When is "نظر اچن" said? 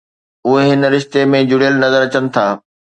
1.85-2.25